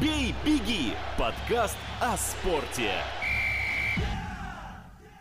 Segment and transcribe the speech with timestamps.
[0.00, 2.90] «Бей, беги»– подкаст о спорте.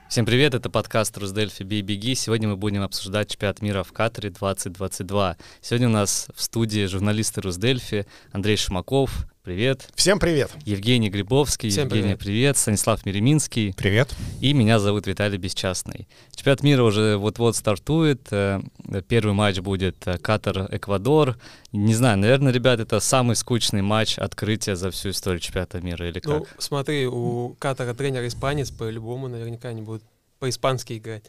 [0.09, 2.15] Всем привет, это подкаст Русдельфи «Бей, беги».
[2.15, 5.37] Сегодня мы будем обсуждать чемпионат мира в Катаре 2022.
[5.61, 9.89] Сегодня у нас в студии журналисты Русдельфи Андрей Шумаков, привет.
[9.95, 10.51] Всем привет.
[10.63, 12.19] Евгений Грибовский, Всем Евгений, привет.
[12.19, 12.57] привет.
[12.57, 13.73] Станислав Мереминский.
[13.73, 14.15] Привет.
[14.39, 16.07] И меня зовут Виталий Бесчастный.
[16.33, 18.27] Чемпионат мира уже вот-вот стартует.
[18.31, 18.61] Э,
[19.09, 21.35] Первый матч будет э, Катар-Эквадор.
[21.73, 26.19] Не знаю, наверное, ребят, это самый скучный матч открытия за всю историю чемпионата мира или
[26.19, 26.39] как?
[26.39, 30.03] Ну, смотри, у Катара тренер испанец, по-любому наверняка они будут
[30.39, 31.23] по-испански играть.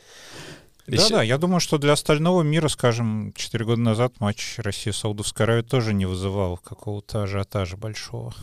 [0.87, 5.95] Да-да, я думаю, что для остального мира, скажем, 4 года назад матч Россия-Саудовская Аравия тоже
[5.95, 8.35] не вызывал какого-то ажиотажа большого.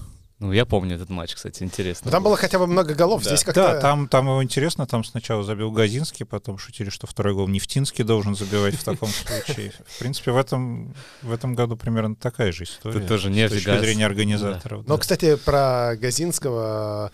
[0.41, 2.05] Ну, я помню этот матч, кстати, интересно.
[2.05, 3.30] Ну, там было хотя бы много голов, Да.
[3.30, 3.73] здесь как-то...
[3.73, 8.04] Да, там, там его интересно, там сначала забил Газинский, потом шутили, что второй гол Нефтинский
[8.04, 9.72] должен забивать в таком случае.
[9.88, 12.98] В принципе, в этом, в этом году примерно такая же история.
[13.02, 13.81] Тут тоже с нефть, точки газ.
[13.81, 14.88] зрения организаторов.
[14.88, 15.00] Но, да.
[15.00, 17.12] кстати, про Газинского,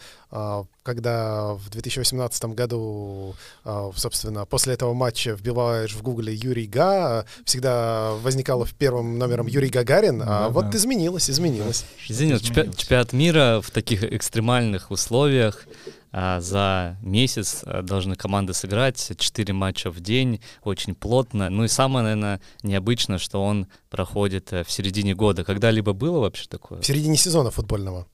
[0.84, 8.14] когда в 2018 году, а, собственно, после этого матча вбиваешь в гугле Юрий Га, всегда
[8.22, 10.78] возникало в первом номером Юрий Гагарин, а Да, вот да.
[10.78, 11.86] изменилось, изменилось.
[12.08, 12.42] Изменилось.
[12.42, 15.66] чемпионат мира в таких экстремальных условиях
[16.12, 21.50] а, за месяц а, должны команды сыграть 4 матча в день, очень плотно.
[21.50, 25.44] Ну и самое, наверное, необычно, что он проходит э, в середине года.
[25.44, 26.82] Когда-либо было вообще такое?
[26.82, 28.08] В середине сезона футбольного.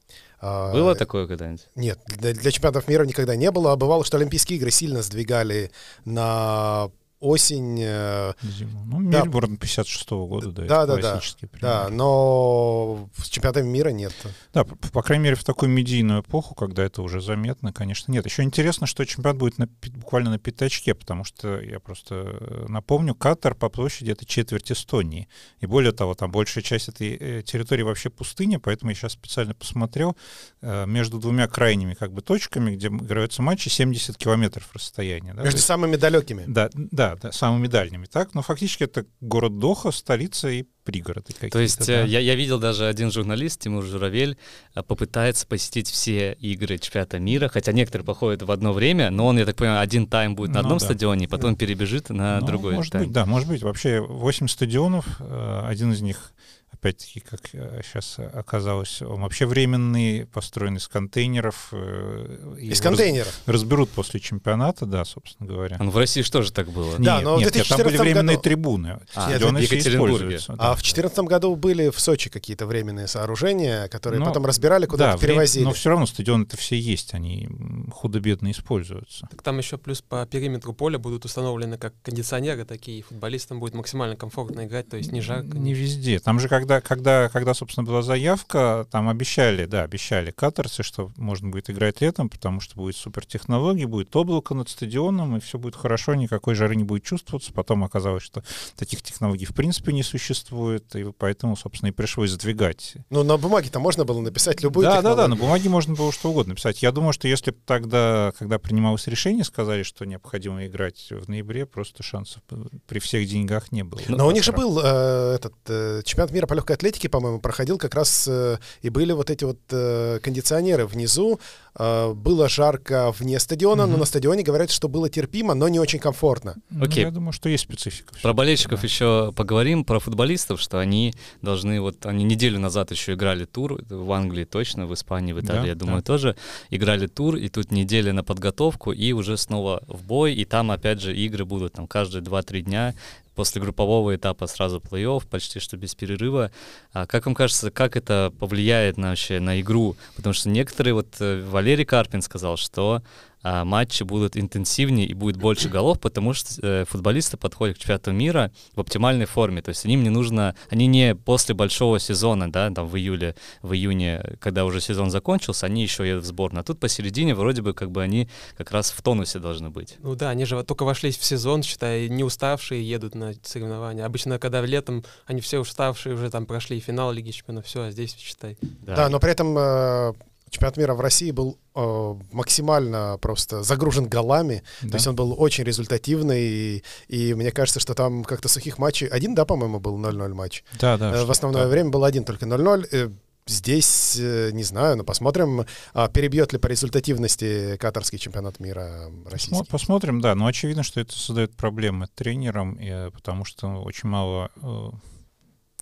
[0.45, 1.65] А, Было такое когда-нибудь?
[1.75, 3.71] Нет, для, для чемпионатов мира никогда не было.
[3.71, 5.71] А бывало, что Олимпийские игры сильно сдвигали
[6.03, 6.91] на
[7.23, 7.79] осень.
[7.81, 8.83] э, Зиму.
[8.85, 9.21] Ну, Да.
[9.21, 11.11] Мельбурн 56 года, да, Да, это да, да.
[11.13, 11.61] классический пример.
[11.69, 14.13] Да, но с чемпионатами мира нет.
[14.53, 18.25] Да, по, по крайней мере, в такую медийную эпоху, когда это уже заметно, конечно, нет.
[18.25, 23.15] Еще интересно, что чемпионат будет на буквально на пятачке, потому что, я просто э, напомню,
[23.15, 25.27] Катар по площади— это четверть Эстонии.
[25.59, 29.53] И более того, там большая часть этой э, территории вообще пустыня, поэтому я сейчас специально
[29.53, 30.15] посмотрел,
[30.61, 35.33] между двумя крайними как бы точками, где играются матчи, 70 километров расстояния.
[35.33, 35.43] Да?
[35.43, 36.43] Между самыми далекими.
[36.47, 38.33] да, да, да, самыми дальними, так?
[38.33, 41.53] Но фактически это город Доха, столица и пригороды какие-то.
[41.53, 42.03] То есть да.
[42.03, 44.37] э, я, я видел даже один журналист, Тимур Журавель,
[44.75, 49.37] э, попытается посетить все игры чемпионата мира, хотя некоторые походят в одно время, но он,
[49.37, 50.85] я так понимаю, один тайм будет на Ну одном да.
[50.85, 53.03] стадионе, потом перебежит на Ну, другой Может тайм.
[53.05, 53.61] быть, да, может быть.
[53.63, 56.33] Вообще 8 стадионов, э, один из них,
[56.83, 57.39] опять-таки, как
[57.83, 61.69] сейчас оказалось, он вообще временный, построен из контейнеров.
[61.71, 63.39] э, Из его раз- контейнеров.
[63.45, 65.77] разберут после чемпионата, да, собственно говоря.
[65.79, 66.97] А ну, в России что же так было?
[66.99, 68.99] Да, Нет, но нет, нет, там были 2014 временные году- трибуны.
[69.15, 70.15] А, Стадионы в Екатеринбурге.
[70.15, 70.71] используются, А да.
[70.73, 75.17] в 2014 году были в Сочи какие-то временные сооружения, которые Но- потом разбирали, куда-то да,
[75.17, 75.63] время- перевозили.
[75.63, 77.47] но все равно стадионы-то все есть, они
[77.91, 79.27] худо-бедно используются.
[79.31, 83.73] Так там еще плюс по периметру поля будут установлены как кондиционеры такие, и футболистам будет
[83.73, 85.57] максимально комфортно играть, то есть не жарко.
[85.57, 86.19] Не везде.
[86.19, 91.49] Там же, когда, когда, когда, собственно, была заявка, там обещали, да, обещали катарцы, что можно
[91.49, 96.15] будет играть летом, потому что будет супертехнология, будет облако над стадионом, и все будет хорошо,
[96.15, 97.53] никакой жары не будет чувствоваться.
[97.53, 98.43] Потом оказалось, что
[98.75, 102.95] таких технологий в принципе не существует, и поэтому, собственно, и пришлось сдвигать.
[103.09, 105.41] Ну, на бумаге-то можно было написать любую Да, да, да, на технологию.
[105.43, 106.81] бумаге можно было что угодно писать.
[106.83, 111.65] Я думаю, что если бы тогда, когда принималось решение, сказали, что необходимо играть в ноябре,
[111.65, 112.41] просто шансов
[112.87, 114.01] при всех деньгах не было.
[114.07, 117.79] Но у них же был э, этот э, чемпионат мира по легкой атлетике, по-моему, проходил
[117.79, 121.39] как раз э, и были вот эти вот э, кондиционеры внизу.
[121.75, 123.99] Э, было жарко вне стадиона, но Мгм.
[124.01, 126.55] на стадионе говорят, что было терпимо, но не очень комфортно.
[126.69, 127.03] Ну, Окей.
[127.03, 128.13] я думаю, что есть специфика.
[128.21, 128.87] Про болельщиков да.
[128.87, 134.11] еще поговорим, про футболистов, что они должны, вот они неделю назад еще играли тур, в
[134.11, 136.03] Англии точно, в Испании, в Италии, Да, я думаю, да.
[136.03, 136.35] тоже
[136.69, 141.01] играли тур, и тут неделя на подготовку, и уже снова в бой, и там опять
[141.01, 142.93] же игры будут там каждые 2-3 дня,
[143.35, 146.51] после группового этапа сразу плей-офф, почти что без перерыва.
[146.91, 149.95] А как вам кажется, как это повлияет на, вообще на игру?
[150.15, 153.01] Потому что некоторые, вот э, Валерий Карпин сказал, что
[153.41, 158.11] а, матчи будут интенсивнее и будет больше голов, потому что э, футболисты подходят к чемпионату
[158.11, 159.61] мира в оптимальной форме.
[159.61, 163.71] То есть им не нужно, они не после большого сезона, да, там в июле, в
[163.73, 166.61] июне, когда уже сезон закончился, они еще едут в сборную.
[166.61, 168.27] А тут посередине вроде бы как бы они
[168.57, 169.95] как раз в тонусе должны быть.
[169.99, 174.05] Ну да, они же вот только вошли в сезон, считай, не уставшие едут на соревнования.
[174.05, 178.15] Обычно, когда летом они все уставшие, уже там прошли финал Лиги Чемпионов, все, а здесь,
[178.17, 178.57] считай.
[178.81, 180.13] Да, но при этом э,
[180.53, 184.63] чемпионат мира в России был э, максимально просто загружен голами.
[184.81, 184.95] То Да.
[184.97, 186.41] есть он был очень результативный.
[186.43, 189.07] И, и мне кажется, что там как-то сухих матчей...
[189.07, 190.63] Один, да, по-моему, был 0-0 матч.
[190.79, 191.13] Да, да.
[191.15, 191.71] Э, в основное так.
[191.71, 192.87] время был один только 0-0.
[192.91, 193.09] Э,
[193.45, 199.65] Здесь, э, не знаю, но посмотрим, а, перебьет ли по результативности катарский чемпионат мира российский.
[199.65, 200.33] Посмо- Посмотрим, да.
[200.33, 204.89] Но очевидно, что это создает проблемы тренерам, э, потому что очень мало э,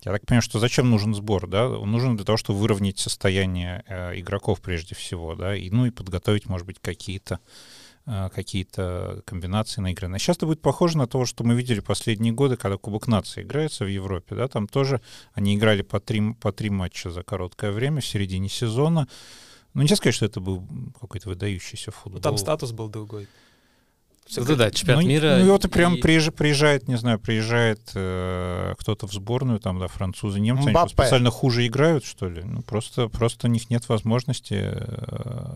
[0.04, 1.68] Я так понимаю, что зачем нужен сбор, да?
[1.68, 5.90] Он нужен для того, чтобы выровнять состояние э, игроков прежде всего, да, и, ну и
[5.90, 7.38] подготовить, может быть, какие-то
[8.06, 10.18] э, какие-то комбинации наигранные.
[10.18, 13.84] Сейчас это будет похоже на то, что мы видели последние годы, когда Кубок нации играется
[13.84, 15.00] в Европе, да, там тоже
[15.34, 19.06] они играли по три, по три матча за короткое время в середине сезона.
[19.74, 20.66] Ну, нельзя сказать, что это был
[21.00, 22.20] какой-то выдающийся футбол.
[22.20, 23.28] Там статус был другой.
[24.26, 25.36] Все да, да, чемпионат ну, мира.
[25.38, 29.60] Ну, и вот и прям и- приезж- приезжает, не знаю, приезжает э, кто-то в сборную,
[29.60, 30.92] там, да, французы, немцы, они Мбаппе.
[30.92, 32.42] что, специально хуже играют, что ли?
[32.42, 35.54] Ну, просто, просто у них нет возможности э,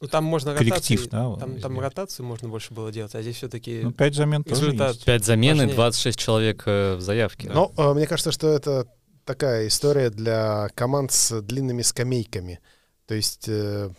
[0.00, 3.36] Ну, там можно Коллектив, ротации, да, там, там ротацию можно больше было делать, а здесь
[3.36, 5.04] все-таки ну, пять замен тоже есть.
[5.04, 5.76] Пять замен и важнее.
[5.76, 7.50] 26 человек э, в заявке.
[7.52, 8.86] Но э, мне кажется, что это
[9.24, 12.60] такая история для команд с длинными скамейками.
[13.06, 13.90] То есть э,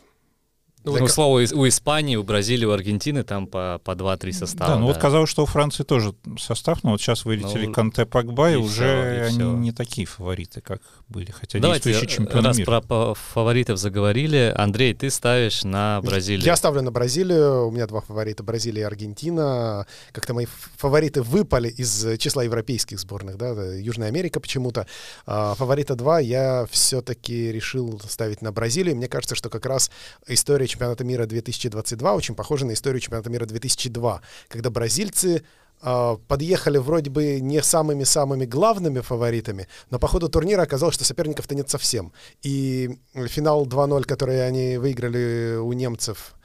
[0.94, 4.31] Ну, вот к слову, из- у Испании, у Бразилии, у Аргентины там по, по 2-3
[4.33, 4.74] состава.
[4.74, 5.01] да, ну вот да.
[5.01, 8.57] казалось, что у Франции тоже состав, но вот сейчас вылетели Ну, Канте, Погба, и, и
[8.57, 9.51] уже всё, и они всё.
[9.57, 12.81] не такие фавориты, как были, хотя Давайте, действующий э, чемпион раз мира.
[12.81, 16.45] про фаворитов заговорили, Андрей, ты ставишь на Бразилию.
[16.45, 17.68] я ставлю на Бразилию.
[17.68, 19.86] У меня два фаворита Бразилия и Аргентина.
[20.12, 20.45] Как-то мои
[20.77, 24.88] фавориты выпали из числа европейских сборных, да, да, Южная Америка почему-то.
[25.25, 28.95] А, фаворита два я все-таки решил ставить на Бразилию.
[28.95, 29.89] Мне кажется, что как раз
[30.27, 35.43] история чемпионата мира 2022 очень похожа на историю чемпионата мира 2002, когда бразильцы
[35.81, 41.53] а, подъехали вроде бы не самыми-самыми главными фаворитами, но по ходу турнира оказалось, что соперников-то
[41.53, 42.13] нет совсем.
[42.43, 42.97] И
[43.27, 46.35] финал 2-0, который они выиграли у немцев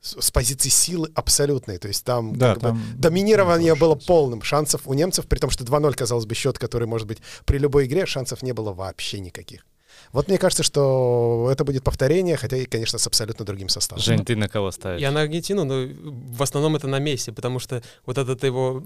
[0.00, 1.76] с, позиции силы абсолютной.
[1.76, 4.40] То есть там, Да, как бы там доминирование было полным.
[4.40, 7.84] Шансов у немцев, при том, что 2-0, казалось бы, счет, который может быть при любой
[7.84, 9.66] игре, шансов не было вообще никаких.
[10.12, 14.02] Вот мне кажется, что это будет повторение, хотя и, конечно, с абсолютно другим составом.
[14.02, 15.00] Жень, ты на кого ставишь?
[15.00, 18.82] Я на Аргентину, но в основном это на Месси, потому что вот этот его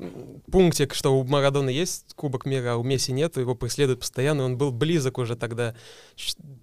[0.53, 4.45] пунктик, что у Марадона есть Кубок мира, а у Месси нет, его преследует постоянно, и
[4.45, 5.75] он был близок уже тогда,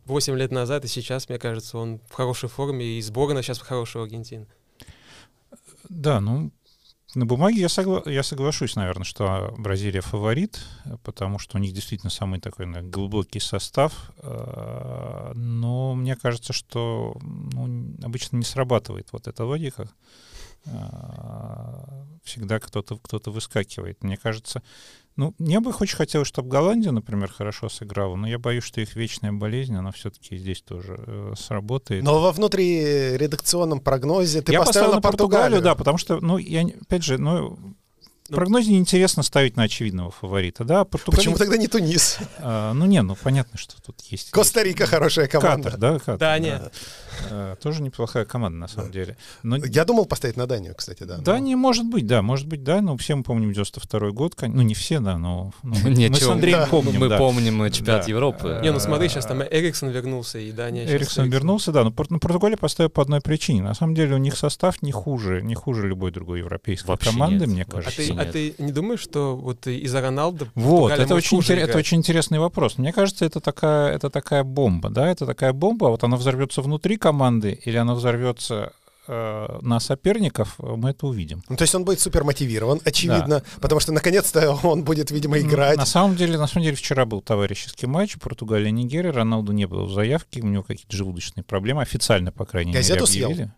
[0.06, 4.04] 8 лет назад, и сейчас, мне кажется, он в хорошей форме, и сборная сейчас хорошая
[4.04, 4.48] у Аргентины.
[5.90, 6.52] Да, ну,
[7.16, 10.60] на бумаге я, согла- я соглашусь, наверное, что Бразилия фаворит,
[11.04, 14.12] потому что у них действительно самый такой наверное, глубокий состав.
[14.18, 19.90] э, Но мне кажется, что ну, обычно не срабатывает вот эта логика.
[20.66, 24.02] Э, Всегда кто-то кто выскакивает.
[24.04, 24.62] Мне кажется,
[25.16, 28.96] ну, мне бы очень хотелось, чтобы Голландия, например, хорошо сыграла, но я боюсь, что их
[28.96, 32.04] вечная болезнь, она все-таки здесь тоже э, сработает.
[32.04, 35.62] Но во внутриредакционном прогнозе ты я поставил на Португалию.
[35.62, 37.58] да, потому что, ну, я, опять же, ну,
[38.30, 41.18] Ну, прогнозе неинтересно ставить на очевидного фаворита, да, Португалия...
[41.18, 42.20] Почему тогда не Тунис?
[42.40, 44.32] а, ну, не, ну, понятно, что тут есть...
[44.32, 45.72] Коста-Рика хорошая команда.
[45.72, 46.18] Катар, да, Катар.
[46.18, 46.72] Дания.
[47.30, 49.18] А, тоже неплохая команда, на самом деле.
[49.44, 51.18] Но Я думал поставить на Данию, кстати, да.
[51.18, 54.54] но- Дания может быть, да, может быть, да, но все мы помним 92 год, кон-
[54.56, 56.68] ну, не все, да, но ну, мы, мы с Андреем да.
[56.68, 57.18] помним, Мы да.
[57.18, 58.10] помним э, чемпионат Да.
[58.10, 58.60] Европы.
[58.64, 62.08] Не, ну смотри, сейчас А, там Эриксон вернулся, и Дания Эриксон вернулся, да, но Пор-
[62.10, 63.62] но Португалия поставила по одной причине.
[63.64, 67.46] На самом деле у них состав не хуже, не хуже любой другой европейской Вообще команды,
[67.48, 71.16] нет, мне вообще А ты, а ты не думаешь, что вот из-за Роналда Вот, это
[71.16, 72.78] очень, интерес- это очень интересный вопрос.
[72.78, 76.62] Мне кажется, это такая, это такая бомба, да, это такая бомба, а вот она взорвется
[76.62, 78.74] внутри команды или она взорвется
[79.08, 81.44] э, на соперников, мы это увидим.
[81.50, 85.78] Ну, то есть он будет супер мотивирован, очевидно, потому что наконец-то он будет, видимо, играть.
[85.78, 89.12] На самом деле, на самом деле, вчера был товарищеский матч Португалия Нигерия.
[89.12, 93.36] Роналду не было в заявке, у него какие-то желудочные проблемы, официально, по крайней Газету мере,
[93.36, 93.50] съел?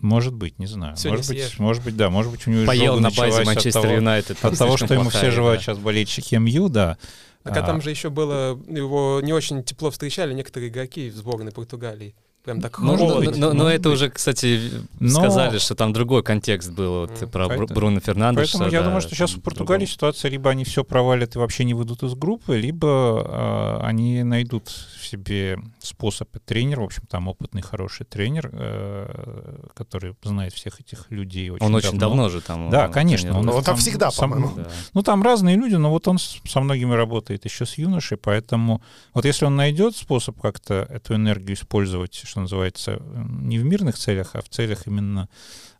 [0.00, 0.96] Может быть, не знаю.
[0.96, 1.58] Сегодня может быть, съешь.
[1.58, 4.42] может быть, да, может быть, у него Поел на базе Манчестер того- Юнайтед.
[4.42, 6.96] От того, что ему все желают сейчас болельщики МЮ, да.
[7.42, 11.16] Так а А, там же еще было, его не очень тепло встречали некоторые игроки в
[11.16, 12.14] сборной Португалии.
[12.44, 13.30] Прям так Может Ну, холодно.
[13.36, 13.96] но, но может это быть.
[13.98, 18.52] уже, кстати, Но- сказали, что там другой контекст был вот, М, про поэтому- Бруно Фернандеша.
[18.52, 19.92] Поэтому я да, думаю, что сейчас там Португалии другого.
[19.94, 24.68] ситуация, либо они все провалят и вообще не выйдут из группы, либо э, они найдут
[24.68, 26.34] в себе способ.
[26.34, 31.64] И тренер, в общем, там опытный, хороший тренер, э, который знает всех этих людей очень
[31.64, 32.70] Он очень давно же там.
[32.70, 33.28] Да, э, конечно.
[33.28, 33.46] тренирует.
[33.52, 34.54] Ну, он там всегда, сам- по-моему.
[34.56, 34.68] Да.
[34.94, 38.82] Ну, там разные люди, но вот он с- со многими работает еще с юношей, поэтому
[39.12, 43.96] вот если он найдет способ как-то эту энергию использовать, что называется, э, не в мирных
[43.96, 45.28] целях, а в целях именно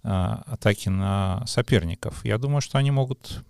[0.03, 3.45] а, атаки на соперников, я думаю, что они могут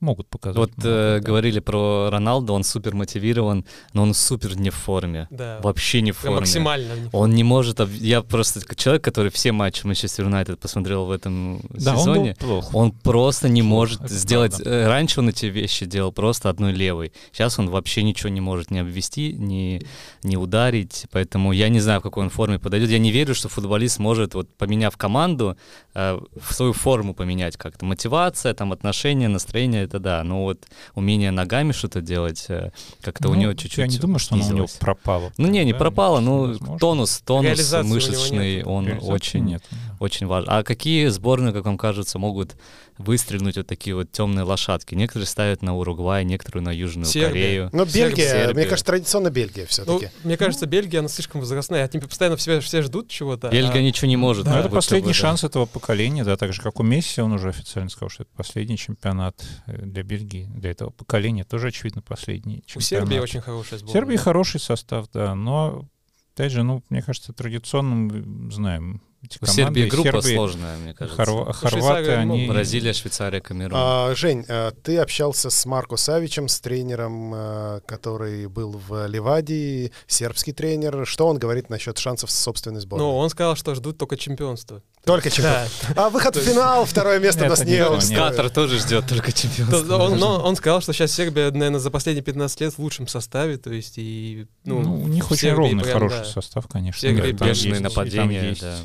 [0.00, 0.56] могут показать.
[0.56, 1.26] Вот много, э, да.
[1.26, 5.26] говорили про Роналду, он супер мотивирован, но он супер не в форме.
[5.30, 5.60] Да.
[5.62, 6.40] Вообще не в Прям форме.
[6.40, 6.94] максимально.
[6.94, 7.08] в них.
[7.12, 7.80] Он не может...
[8.00, 12.34] Я просто человек, который все матчи Манчестер Юнайтед посмотрел в этом да, он был сезоне.
[12.38, 12.74] плох.
[12.74, 14.52] Он просто не Плохо, может это сделать...
[14.52, 14.70] правда.
[14.70, 17.12] э, Раньше он эти вещи делал просто одной левой.
[17.32, 19.82] Сейчас он вообще ничего не может ни обвести, ни,
[20.22, 21.06] ни ударить.
[21.10, 22.90] Поэтому я не знаю, в какой он форме подойдет.
[22.90, 25.56] Я не верю, что футболист может, вот поменяв команду,
[25.94, 27.84] э, в свою форму поменять как-то.
[27.84, 32.70] Мотивация, там, отношения, настроение это да, но вот умение ногами что-то делать, э,
[33.02, 35.32] как-то у Ну, него чуть-чуть Я не думаю, что оно у него пропало.
[35.36, 39.62] Ну не, не Да, пропало, ну тонус, тонус Реализации у мышечный, он Реализации очень, нет.
[40.00, 40.04] Да.
[40.04, 40.48] очень важен.
[40.50, 42.56] А какие сборные, как вам кажется, могут
[42.98, 44.94] выстрелить вот такие вот темные лошадки?
[44.94, 47.28] Некоторые ставят на Уругвай, некоторые на Южную Сербия.
[47.28, 47.70] Корею.
[47.72, 48.54] Но Бельгия, Сербия.
[48.54, 50.10] мне кажется, традиционно Бельгия Ну, все-таки.
[50.24, 51.84] мне кажется, Бельгия, она слишком возрастная.
[51.84, 53.48] От них постоянно все, все ждут чего-то.
[53.48, 54.44] а- Бельгия ничего не может.
[54.46, 55.18] Ну, как это последний бы, да.
[55.20, 58.32] шанс этого поколения, да, так же, как у Месси, он уже официально сказал, что это
[58.36, 62.84] последний чемпионат э, для Бельгии, для этого поколения, тоже, очевидно, последний У чемпионат.
[63.08, 64.00] Сербии очень хорошая сборная.
[64.00, 65.86] Сербии хороший состав, да, но,
[66.34, 69.62] опять же, ну, мне кажется, традиционно мы знаем эти У команды.
[69.62, 71.24] Сербии группа Сербии, сложная, мне кажется.
[71.24, 72.46] Швейцария, хорваты, ну, они...
[72.48, 73.72] Бразилия, Швейцария, Камерун.
[73.76, 79.92] А, Жень, а, ты общался с Марко Савичем, с тренером, а, который был в Ливадии,
[80.06, 81.06] сербский тренер.
[81.06, 83.06] Что он говорит насчет шансов собственной сборной?
[83.06, 84.82] Ну, он сказал, что ждут только чемпионства.
[85.04, 85.54] Только чемпион.
[85.94, 86.04] Да.
[86.06, 87.78] А выход в финал, второе место нас не.
[88.14, 89.96] Катар тоже ждет только То- чемпионство.
[89.96, 93.56] Он, но он сказал, что сейчас Сербия, наверное, за последние 15 лет в лучшем составе,
[93.58, 94.46] то есть и...
[94.64, 96.24] Ну, Ну, у них очень ровный, прям, хороший да.
[96.24, 97.08] состав, конечно.
[97.08, 97.16] Там
[97.48, 98.76] Бешеные есть- нападения, да.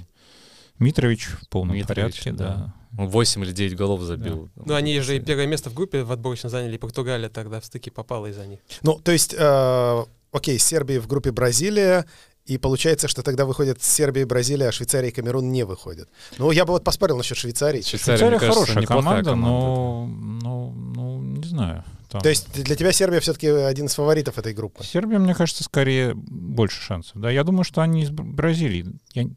[0.79, 2.73] Митрович в полном Митрович, порядке, да.
[2.97, 3.03] да.
[3.03, 4.49] Он 8 или 9 голов забил.
[4.55, 7.65] Ну, они же и первое место в группе в отборочно заняли, и Португалия тогда в
[7.65, 8.59] стыке попала из-за них.
[8.83, 12.05] Ну, то есть, э, окей, Сербия в группе Бразилия,
[12.45, 16.07] и получается, что тогда выходит Сербия и Бразилия, а Швейцария и Камерун не выходят.
[16.37, 17.81] Ну, я бы вот поспорил насчет Швейцарии.
[17.81, 21.83] Швейцария, Швейцария кажется, хорошая команда, команда, но, ну, ну, не знаю.
[22.09, 24.83] Там- То есть для тебя Сербия все-таки один из фаворитов этой группы.
[24.83, 27.19] Сербия, мне кажется, скорее больше шансов.
[27.19, 28.85] Да, я думаю, что они из Бр- Бразилии.
[29.13, 29.27] Я...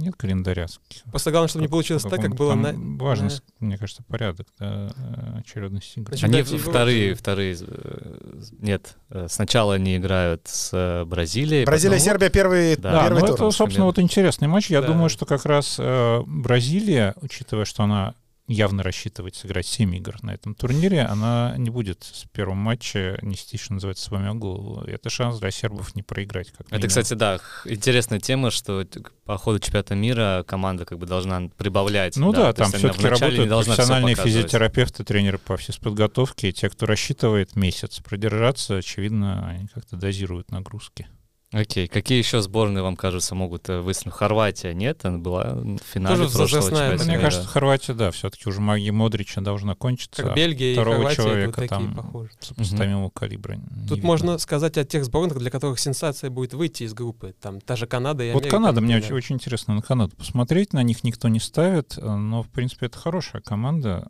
[0.00, 0.66] Нет календаря.
[1.10, 2.72] Просто главное, чтобы не получилось так, как было на...
[3.02, 6.16] Важно, на- мне кажется, порядок, да, э, очередность игр.
[6.16, 11.64] Значит, Они вторые, вторые, э, нет, э, сначала они играют с Бразилией.
[11.64, 13.34] Бразилия, потом- Сербия первый, Да, первый ну тур.
[13.34, 14.70] это, собственно, вот интересный матч.
[14.70, 14.86] Я Да.
[14.86, 18.14] думаю, что как раз э, Бразилия, учитывая, что она
[18.48, 23.58] явно рассчитывает сыграть 7 игр на этом турнире, она не будет с первого матча нести,
[23.58, 24.82] что называется, с вами голову.
[24.84, 26.50] Это шанс для сербов не проиграть.
[26.50, 26.88] Как Это, минимум.
[26.88, 28.84] кстати, да, интересная тема, что
[29.24, 32.16] по ходу чемпионата мира команда как бы должна прибавлять.
[32.16, 36.50] Ну да, то там все-таки работают профессиональные физиотерапевты, тренеры по физподготовке.
[36.52, 41.06] Те, кто рассчитывает месяц продержаться, очевидно, они как-то дозируют нагрузки.
[41.50, 44.14] Окей, какие еще сборные, вам кажется, могут э, выстрелить?
[44.14, 45.02] Хорватия, нет?
[45.06, 49.40] Она была в финале Тоже прошлого чемпионата Мне кажется, Хорватия, да, все-таки уже магия Модрича
[49.40, 50.22] должна кончиться.
[50.22, 52.30] Как Бельгия и второго Хорватия, это вот человека такие там похожи.
[52.40, 53.56] сопоставимого калибра.
[53.88, 54.06] Тут видно.
[54.06, 57.34] можно сказать о тех сборных, для которых сенсация будет выйти из группы.
[57.40, 58.56] Там та же Канада и Вот Америка.
[58.56, 60.74] Канада, мне очень, очень интересно на Канаду посмотреть.
[60.74, 64.08] На них никто не ставит, э, но, в принципе, это хорошая команда.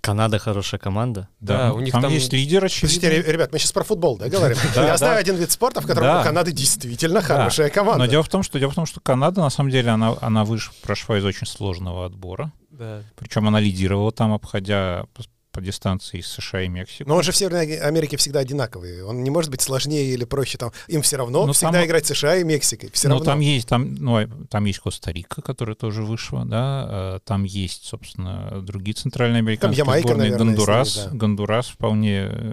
[0.00, 1.28] Канада хорошая команда.
[1.40, 3.08] Да, ну, у них там, там- есть лидер, Подождите, очевидно.
[3.26, 4.56] ре- ребят, мы сейчас про футбол, да, говорим?
[4.74, 5.20] Да, Я знаю да.
[5.20, 6.20] один вид спорта, в котором Да.
[6.20, 7.26] у Канады действительно Да.
[7.26, 7.98] хорошая команда.
[8.04, 10.44] Но дело в том, что дело в том, что Канада, на самом деле, она, она
[10.44, 12.52] выш, прошла из очень сложного отбора.
[12.70, 13.02] Да.
[13.16, 15.04] Причем она лидировала там, обходя
[15.52, 17.04] по, дистанции из США и Мексики.
[17.06, 19.02] Но он же в Северной Америке всегда одинаковый.
[19.02, 20.58] Он не может быть сложнее или проще.
[20.58, 22.90] Там, им все равно Ну, всегда там- играть США и Мексикой.
[22.92, 23.24] Все Ну, равно.
[23.24, 27.84] там есть, там, ну, а, там есть Коста-Рика, которая тоже вышла, да, э, там есть,
[27.84, 31.10] собственно, другие центральноамериканские Там Ямайка, сборные, наверное, Гондурас, да.
[31.16, 32.52] Гондурас вполне э,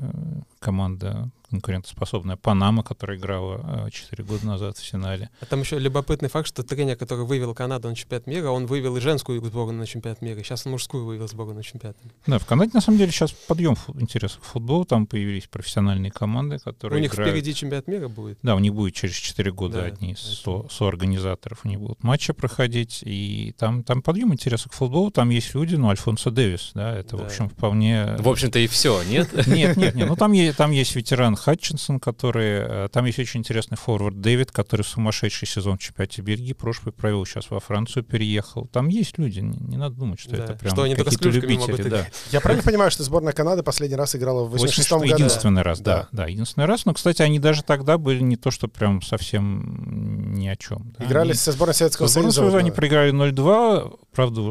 [0.59, 5.29] команда конкурентоспособная, Панама, которая играла 4 года назад в финале.
[5.39, 8.97] А там еще любопытный факт, что тренер, который вывел Канаду на чемпионат мира, он вывел
[8.97, 10.41] и женскую сборную на чемпионат мира.
[10.43, 12.15] Сейчас он мужскую вывел сборную на чемпионат мира.
[12.27, 16.59] Да, в Канаде, на самом деле, сейчас подъем интереса к футболу, там появились профессиональные команды,
[16.59, 17.31] которые У них играют...
[17.33, 18.39] впереди чемпионат мира будет.
[18.43, 22.03] Да, у них будет через 4 года Да, одни из со- соорганизаторов, у них будут
[22.03, 26.71] матчи проходить, и там, там подъем интереса к футболу, там есть люди, ну, Альфонсо Дэвис,
[26.73, 27.25] да, это, в Да.
[27.25, 28.15] общем, вполне...
[28.19, 29.29] В общем-то и все, нет?
[29.47, 32.85] Нет, нет, нет, ну там, там есть ветеран Хатчинсон, который...
[32.85, 37.25] э, Там есть очень интересный форвард Дэвид, который сумасшедший сезон в чемпионате Бельгии прошлый провел,
[37.25, 38.67] сейчас во Францию переехал.
[38.67, 41.17] Там есть люди, не, не надо думать, что Да, это прям что они только с
[41.17, 41.89] какие-то клюшками могут любители.
[41.89, 42.07] Да.
[42.31, 45.23] Я правильно понимаю, что сборная Канады последний раз играла в 86 86 году?
[45.23, 46.07] единственный раз, Да.
[46.11, 46.23] да.
[46.23, 46.85] Да, единственный раз.
[46.85, 50.93] Но, кстати, они даже тогда были не то, что прям совсем ни о чем.
[50.97, 51.05] да.
[51.05, 52.41] Играли Они- со сборной Советского Со сборной Союза.
[52.51, 54.41] Союза они проиграли 0-2, правда,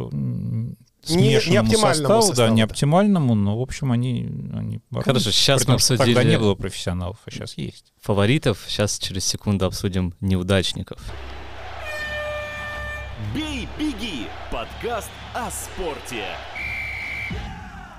[1.11, 4.81] м, Не- не смешанному оптимальному составу, составу, да, не оптимальному, но, в общем, они, они.
[5.03, 7.93] Хорошо, сейчас При мы что Тогда обсудили- не было профессионалов, а сейчас есть.
[8.03, 8.65] Фаворитов.
[8.69, 10.99] Сейчас через секунду обсудим неудачников.
[13.35, 16.25] «Бей, беги»— подкаст о спорте.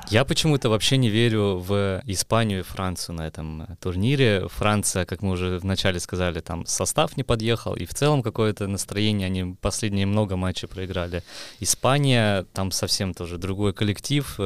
[0.10, 4.48] Я почему-то вообще не верю в Испанию и Францию на этом э, турнире.
[4.48, 9.26] Франция, как мы уже вначале сказали, там состав не подъехал, и в целом какое-то настроение,
[9.26, 11.24] они последние много матчей проиграли.
[11.60, 14.40] Испания, там совсем тоже другой коллектив.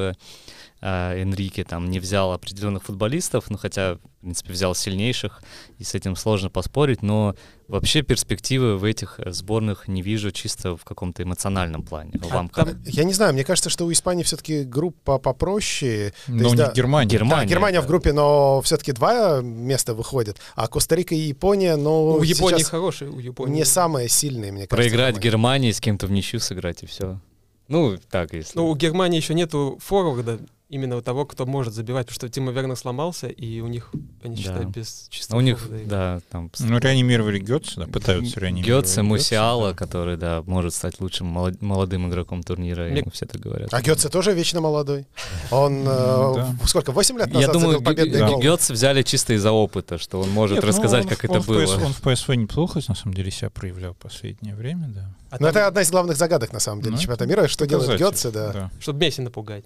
[0.82, 5.42] Э, а, Энрике там не взял определенных футболистов, ну хотя, в принципе, взял сильнейших,
[5.78, 7.36] и с этим сложно поспорить, но
[7.68, 12.14] вообще перспективы в этих э, сборных не вижу чисто в каком-то эмоциональном плане.
[12.22, 12.76] А Вам как?
[12.86, 16.14] Я не знаю, мне кажется, что у Испании все-таки группа попроще.
[16.28, 17.10] Но есть, у да, них Германия.
[17.10, 17.46] Германия.
[17.46, 17.86] Да, Германия да.
[17.86, 23.08] в группе, но все-таки два места выходят, а Коста-Рика и Япония, ну, у Японии хороший,
[23.08, 23.56] у Японии.
[23.56, 24.76] не самые сильные, мне кажется.
[24.76, 25.28] Проиграть команды.
[25.28, 27.20] Германии, с кем-то в ничью сыграть, и все.
[27.68, 28.58] Ну, так, если...
[28.58, 30.40] Ну, у Германии еще нету форварда,
[30.72, 33.92] именно того, кто может забивать, потому что Тима Вернер сломался, и у них,
[34.24, 34.42] они Да.
[34.42, 35.86] считают, без Ну, чистого у них, форварда.
[35.90, 36.50] да, там...
[36.60, 38.86] Ну, реанимировали Гетца, да, пытаются реанимировать.
[38.86, 39.78] Гетце, Мусиала, да.
[39.78, 43.74] который, да, может стать лучшим молод- молодым игроком турнира, Мне- ему все так говорят.
[43.74, 45.06] А Гетце тоже вечно молодой.
[45.52, 48.42] Он, э, сколько, 8 лет Я назад думаю, забил победный Г- гол?
[48.42, 51.62] Гетце взяли чисто из-за опыта, что он может ну, рассказать, как это было.
[51.84, 55.14] Он в ПСВ неплохо, на самом деле, себя проявлял в последнее время, да.
[55.30, 57.66] А Но там, это одна из главных загадок, на самом деле, Ну, чемпионата мира, что
[57.68, 58.72] делает Гетце, да.
[58.80, 59.66] чтобы Месси напугать.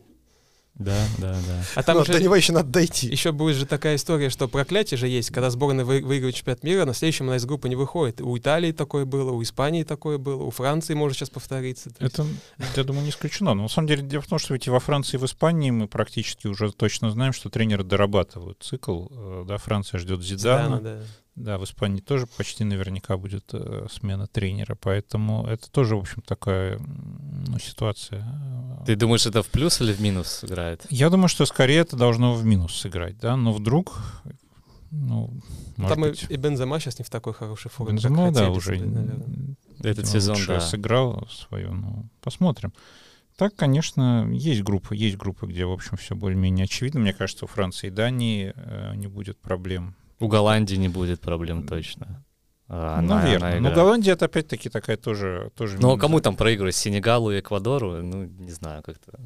[0.77, 1.63] Да, да, да.
[1.75, 3.07] А там Но уже до него еще надо дойти.
[3.07, 6.83] еще будет же такая история, что проклятие же есть, когда сборная вы- выигрывает чемпионат мира,
[6.83, 8.19] на следующем она из группы не выходит.
[8.19, 11.91] У Италии такое было, у Испании такое было, у Франции может сейчас повториться.
[11.99, 12.25] Есть- Это,
[12.75, 13.53] я думаю, не исключено.
[13.53, 15.71] Но на самом деле дело в том, что ведь и во Франции, и в Испании
[15.71, 19.07] мы практически уже точно знаем, что тренеры дорабатывают цикл.
[19.11, 20.77] Э, Да, Франция ждет Зидана.
[20.77, 20.99] Зидана, да.
[21.37, 24.75] Да, в Испании тоже почти наверняка будет э, смена тренера.
[24.79, 28.21] Поэтому это тоже, в общем, такая ну, ситуация.
[28.85, 30.85] Ты думаешь, это в плюс или в минус сыграет?
[30.89, 33.97] Я думаю, что скорее это должно в минус сыграть, да, но вдруг,
[34.91, 35.33] ну,
[35.77, 38.39] может Там и, быть, и Бензема сейчас не в такой хорошей форме, как Бензема, да,
[38.39, 39.55] хотелось уже наверное.
[39.79, 40.61] Этот видимо, сезон, да.
[40.61, 42.73] сыграл свою, ну, посмотрим.
[43.37, 47.01] Так, конечно, есть группы, есть группы, где, в общем, все более-менее очевидно.
[47.01, 49.95] Мне кажется, у Франции и Дании э, не будет проблем.
[50.19, 52.23] У Голландии не будет проблем точно.
[52.67, 53.51] А, она- Наверное.
[53.51, 53.75] она Но играет.
[53.75, 55.51] Голландия это опять-таки такая тоже...
[55.55, 56.75] тоже Ну, а кому там проигрывать?
[56.75, 58.01] Сенегалу и Эквадору?
[58.01, 59.19] Ну, не знаю, как-то...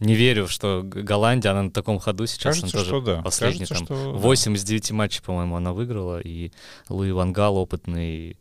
[0.00, 2.56] Не верю, что Голландия, она на таком ходу сейчас.
[2.56, 3.22] Кажется, она тоже что да.
[3.22, 4.18] последний Кажется, там что да.
[4.18, 6.50] 8 из 9 матчей, по-моему, она выиграла, и
[6.88, 8.36] Луи Вангал опытный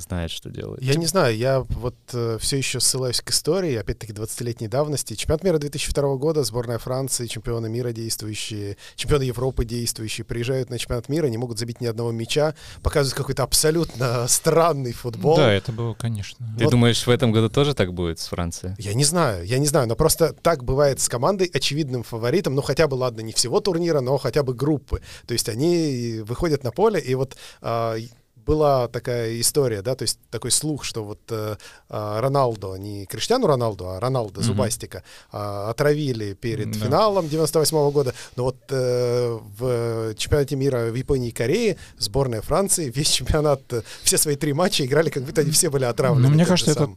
[0.00, 0.82] знает, что делать.
[0.82, 1.96] Я не знаю, я вот
[2.40, 5.14] все еще ссылаюсь к истории, опять-таки 20-летней давности.
[5.14, 11.08] Чемпионат мира 2002 года, сборная Франции, чемпионы мира действующие, чемпионы Европы действующие, приезжают на чемпионат
[11.08, 15.36] мира, не могут забить ни одного мяча, показывают какой-то абсолютно странный футбол.
[15.36, 16.46] Да, это было, конечно.
[16.58, 16.70] Ты Вот.
[16.70, 18.74] думаешь, в этом году тоже так будет с Францией?
[18.78, 22.62] Я не знаю, я не знаю, но просто так бывает с командой, очевидным фаворитом, ну
[22.62, 25.02] хотя бы, ладно, не всего турнира, но хотя бы группы.
[25.26, 27.96] То есть они выходят на поле, и вот а,
[28.44, 31.56] была такая история, да, то есть такой слух, что вот э,
[31.88, 34.46] а, Роналдо, не Криштиану Роналду, а Роналдо Мгм.
[34.46, 36.78] Зубастика а, отравили перед Да.
[36.86, 42.90] финалом 98 года, но вот э, в чемпионате мира в Японии и Корее сборная Франции
[42.94, 46.28] весь чемпионат, э, все свои три матча играли, как будто они все были отравлены.
[46.28, 46.94] Ну, мне тем же кажется, это.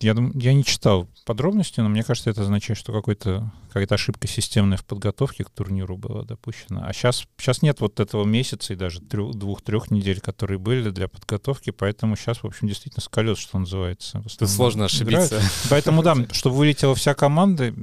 [0.00, 4.76] Я, я не читал подробности, но мне кажется, это означает, что какой-то, какая-то ошибка системная
[4.76, 6.86] в подготовке к турниру была допущена.
[6.86, 11.70] А сейчас, сейчас нет вот этого месяца и даже двух-трех недель, которые были для подготовки,
[11.70, 14.22] поэтому сейчас, в общем, действительно с колес, что называется.
[14.38, 15.32] Тут сложно играют.
[15.32, 15.40] ошибиться.
[15.70, 17.74] Поэтому, да, чтобы вылетела вся команда,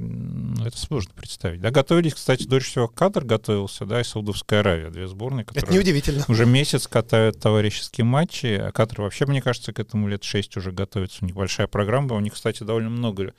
[0.64, 1.60] это сложно представить.
[1.60, 5.74] Да, готовились, кстати, дольше всего Катар готовился, да, и Саудовская Аравия, две сборные, Это которые
[5.76, 6.24] неудивительно.
[6.28, 10.70] уже месяц катают товарищеские матчи, а Катар вообще, мне кажется, к этому лет шесть уже
[10.72, 11.18] готовится.
[11.22, 12.03] У них большая программа.
[12.12, 13.32] У них, кстати, довольно много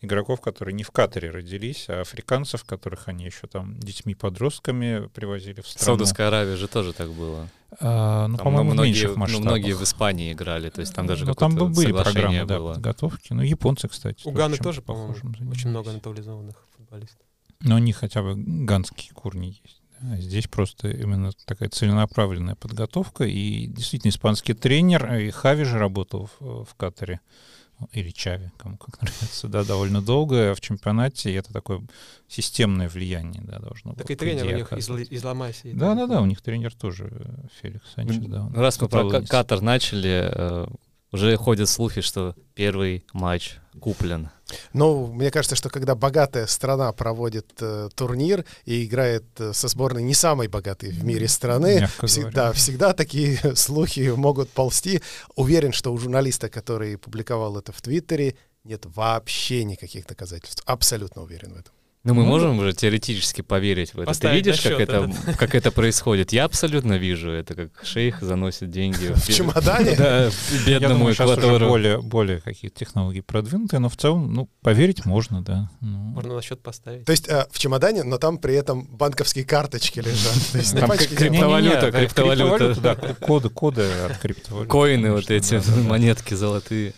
[0.00, 5.68] игроков, которые не в Катаре родились, а африканцев, которых они еще там детьми-подростками привозили в
[5.68, 5.84] страну.
[5.86, 7.48] Саудовская Аравия же тоже так было.
[7.80, 9.46] А, ну, Там по-моему, в многие, меньших ну, масштабах.
[9.46, 12.74] многие в Испании играли, то есть там даже Ну, там были программы да, было.
[12.74, 13.32] подготовки.
[13.32, 14.26] Ну, японцы, кстати.
[14.26, 15.14] У Ганы тоже, по-моему,
[15.50, 15.94] очень много занимались.
[15.94, 17.26] натурализованных футболистов.
[17.60, 19.80] Но у них хотя бы ганские корни есть.
[20.02, 23.24] А здесь просто именно такая целенаправленная подготовка.
[23.24, 27.20] И действительно, испанский тренер, и Хави же работал в, в Катаре,
[27.92, 31.82] или Чави, кому как нравится, да, довольно долго в чемпионате, и это такое
[32.28, 35.14] системное влияние, да, должно Так было, и по тренер у них из, оказываться.
[35.14, 35.72] из Ла-Масии.
[35.72, 37.24] Да, да, да, у них тренер тоже э,
[37.60, 38.48] Феликс Санчес, да.
[38.54, 39.22] Раз мы про.
[39.22, 40.66] Катар начали, э,
[41.12, 44.30] уже ходят слухи, что первый матч куплен.
[44.72, 50.02] Ну, мне кажется, что когда богатая страна проводит э, турнир и играет э, со сборной
[50.02, 52.52] не самой богатой в мире страны, Мягко всегда, говоря.
[52.52, 55.00] всегда такие слухи могут ползти.
[55.36, 60.62] Уверен, что у журналиста, который публиковал это в Твиттере, нет вообще никаких доказательств.
[60.66, 61.72] Абсолютно уверен в этом.
[62.04, 64.12] Ну, мы Ну, можем уже теоретически поверить в это.
[64.18, 66.32] Ты видишь, как это, как это происходит?
[66.32, 69.94] Я абсолютно вижу это, как шейх заносит деньги В чемодане?
[69.96, 70.24] Да,
[70.66, 71.68] Я бедному думаю, сейчас уже Эквадору.
[71.68, 75.70] более, более какие-то технологии продвинутые, но в целом, ну, поверить можно, да.
[75.80, 77.04] Ну, Можно на счет поставить.
[77.04, 80.72] То есть э, в чемодане, но там при этом банковские карточки лежат.
[80.80, 82.80] Там криптовалюта, криптовалюта.
[82.80, 84.68] да, коды, коды от криптовалюты.
[84.70, 86.94] Коины вот эти, монетки золотые.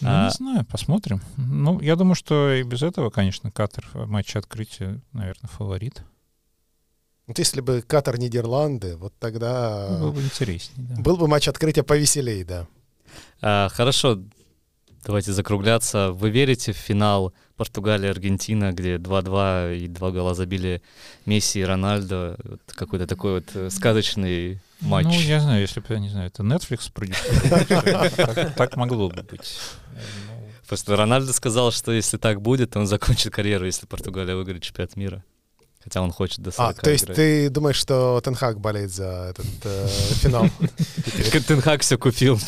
[0.00, 1.20] Ну, А- не знаю, посмотрим.
[1.36, 6.02] Ну, я думаю, что и без этого, конечно, Катар в матче открытия, наверное, фаворит.
[7.26, 11.02] Вот если бы Катар Нидерланды, вот тогда Ну, Было бы интереснее, да.
[11.02, 12.66] был бы матч открытия повеселей, да.
[13.40, 14.20] А, хорошо,
[15.04, 16.12] давайте закругляться.
[16.12, 20.82] Вы верите в финал Португалия-Аргентина, где 2-2 и два гола забили
[21.24, 22.36] Месси и Рональдо?
[22.44, 25.06] Вот Какой-то такой вот э, сказочный матч.
[25.06, 29.58] Ну, я знаю, если бы, я не знаю, это Netflix продюсировал, так- могло бы быть.
[29.92, 30.00] Ну,
[30.68, 34.96] Просто Рональдо сказал, что если так будет, то он закончит карьеру, если Португалия выиграет чемпионат
[34.96, 35.24] мира.
[35.86, 37.16] Хотя он хочет до 40 А, то есть играть.
[37.16, 40.48] ты думаешь, что Тенхак болеет за этот э, финал?
[41.46, 42.40] Тенхак все купил.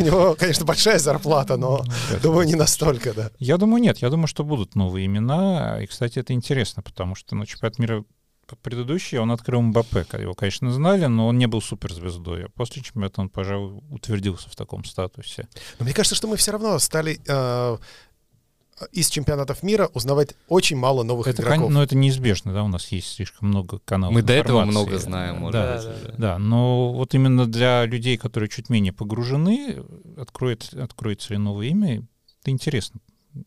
[0.00, 2.18] У него, конечно, большая зарплата, но, да.
[2.18, 3.30] думаю, не настолько, да.
[3.38, 3.98] Я думаю, нет.
[3.98, 5.80] Я думаю, что будут новые имена.
[5.80, 8.04] И, кстати, это интересно, потому что ну, чемпионат мира
[8.56, 10.06] предыдущий, он открыл Мбаппе.
[10.18, 12.46] Его, конечно, знали, но он не был суперзвездой.
[12.46, 15.48] А после чемпионата он, пожалуй, утвердился в таком статусе.
[15.78, 17.78] Но мне кажется, что мы все равно стали э,
[18.92, 21.70] из чемпионатов мира узнавать очень мало новых Это, игроков.
[21.70, 24.70] но это неизбежно, да, у нас есть слишком много каналов Мы до этого информации.
[24.80, 25.84] много знаем, может Да, быть.
[25.84, 26.14] да, уже.
[26.18, 29.82] Да, но вот именно для людей, которые чуть менее погружены,
[30.16, 32.02] откроет, откроется ли новое имя,
[32.40, 33.00] это интересно.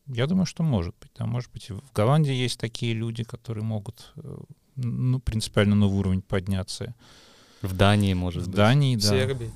[0.08, 1.12] Я думаю, что может быть.
[1.18, 4.38] Да, может быть, и в Голландии есть такие люди, которые могут э,
[4.84, 6.96] ну, принципиально новый уровень подняться.
[7.62, 8.56] В Дании, может В быть.
[8.56, 9.10] Дании, В да.
[9.10, 9.52] Сербии.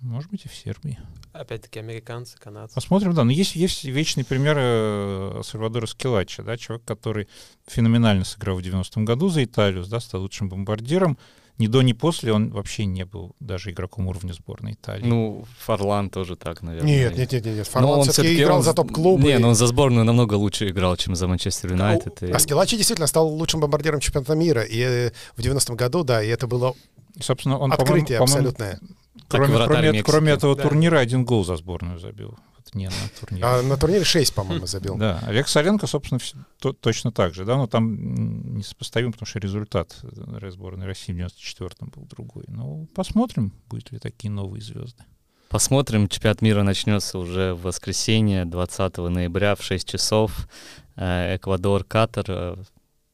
[0.00, 0.98] Может быть, и в Сербии.
[1.32, 2.74] Опять-таки американцы, канадцы.
[2.74, 3.22] Посмотрим, да.
[3.22, 7.28] Но есть, есть вечный пример э, Сальвадора Скилача, да, человек, который
[7.66, 11.18] феноменально сыграл в 90-м году за Италию, да, стал лучшим бомбардиром.
[11.60, 15.04] Ни до, ни после он вообще не был даже игроком уровня сборной Италии.
[15.06, 16.90] Ну, Фарлан тоже так, наверное.
[16.90, 17.66] Нет, нет, нет, нет, нет.
[17.66, 19.22] Но Фарлан он все-таки всё-таки- играл он- за топ-клубы.
[19.22, 22.22] Не, но он за сборную намного лучше играл, чем за Манчестер Юнайтед.
[22.22, 24.62] и- А Скилачи действительно стал лучшим бомбардиром чемпионата мира.
[24.62, 26.74] И э, в 90-м году, да, и это было
[27.14, 28.80] И, собственно, он, по-моему, открытие по-моему, абсолютное.
[29.16, 30.62] И Кроме, кроме, кроме этого Да.
[30.62, 32.38] турнира один гол за сборную забил.
[32.74, 33.44] Не на турнире.
[33.46, 34.96] А на турнире 6, по-моему, забил.
[34.96, 36.20] Да, Олег Соленко, собственно,
[36.58, 41.16] то- точно так же, да, но там несопоставим, потому что результат э, сборной России в
[41.16, 42.44] 94-м был другой.
[42.48, 45.02] Ну, посмотрим, будут ли такие новые звезды.
[45.48, 50.48] Посмотрим, чемпионат мира начнется уже в воскресенье, 20 ноября в 6 часов.
[50.96, 52.56] Э, Эквадор, Катар э,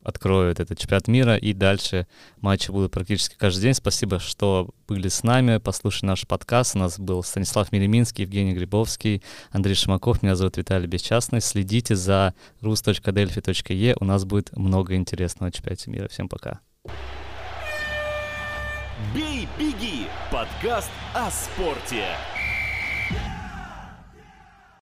[0.07, 2.07] откроют этот чемпионат мира, и дальше
[2.41, 3.75] матчи будут практически каждый день.
[3.75, 6.77] Спасибо, что были с нами, послушали наш подкаст.
[6.77, 11.41] У нас был Станислав Миреминский, Евгений Грибовский, Андрей Шимаков, меня зовут Виталий Бесчастный.
[11.41, 16.09] Следите за rus.delphi.e, у нас будет много интересного о чемпионате мира.
[16.09, 16.61] Всем пока.
[19.15, 22.05] «Бей, беги»— подкаст о спорте.